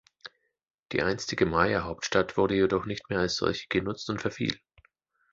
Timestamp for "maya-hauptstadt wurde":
1.45-2.55